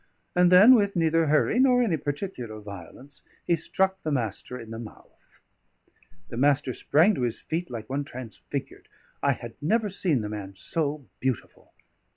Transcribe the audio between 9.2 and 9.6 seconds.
I had